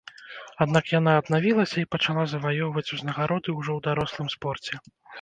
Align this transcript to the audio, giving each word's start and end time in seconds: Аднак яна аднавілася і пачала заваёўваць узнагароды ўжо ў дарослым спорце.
Аднак 0.63 0.89
яна 0.99 1.11
аднавілася 1.21 1.77
і 1.83 1.89
пачала 1.97 2.23
заваёўваць 2.33 2.87
узнагароды 2.99 3.49
ўжо 3.61 3.71
ў 3.75 3.79
дарослым 3.89 4.27
спорце. 4.41 4.73